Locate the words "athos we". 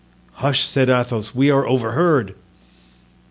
0.89-1.51